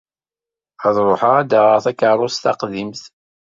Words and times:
Ad 0.87 0.95
ruḥeɣ 1.05 1.33
ad 1.41 1.47
d-aɣeɣ 1.49 1.79
takerrust 1.83 2.41
taqdimt. 2.43 3.01